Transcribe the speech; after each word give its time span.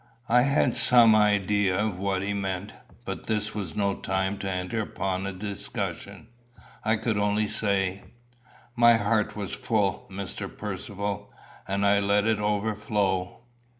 I 0.29 0.41
had 0.41 0.73
some 0.73 1.15
idea 1.15 1.77
of 1.77 1.99
what 1.99 2.23
he 2.23 2.33
meant; 2.33 2.73
but 3.05 3.27
this 3.27 3.53
was 3.53 3.75
no 3.75 3.93
time 3.93 4.39
to 4.39 4.49
enter 4.49 4.81
upon 4.81 5.27
a 5.27 5.31
discussion. 5.31 6.25
I 6.83 6.95
could 6.95 7.17
only 7.17 7.47
say 7.47 8.05
"My 8.75 8.97
heart 8.97 9.35
was 9.35 9.53
full, 9.53 10.07
Mr. 10.11 10.47
Percivale, 10.49 11.31
and 11.67 11.85
I 11.85 11.99
let 11.99 12.25
it 12.25 12.39
overflow." 12.39 13.43